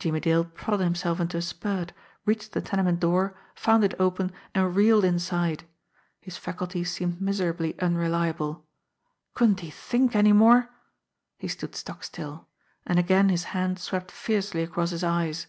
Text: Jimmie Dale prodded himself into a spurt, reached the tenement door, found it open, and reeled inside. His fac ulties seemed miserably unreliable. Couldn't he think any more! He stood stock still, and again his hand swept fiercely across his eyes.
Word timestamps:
Jimmie 0.00 0.18
Dale 0.18 0.44
prodded 0.44 0.82
himself 0.82 1.20
into 1.20 1.36
a 1.36 1.40
spurt, 1.40 1.92
reached 2.26 2.50
the 2.50 2.60
tenement 2.60 2.98
door, 2.98 3.38
found 3.54 3.84
it 3.84 3.94
open, 4.00 4.32
and 4.56 4.74
reeled 4.74 5.04
inside. 5.04 5.68
His 6.20 6.36
fac 6.36 6.58
ulties 6.58 6.88
seemed 6.88 7.20
miserably 7.20 7.78
unreliable. 7.78 8.66
Couldn't 9.34 9.60
he 9.60 9.70
think 9.70 10.16
any 10.16 10.32
more! 10.32 10.68
He 11.38 11.46
stood 11.46 11.76
stock 11.76 12.02
still, 12.02 12.48
and 12.84 12.98
again 12.98 13.28
his 13.28 13.44
hand 13.54 13.78
swept 13.78 14.10
fiercely 14.10 14.64
across 14.64 14.90
his 14.90 15.04
eyes. 15.04 15.46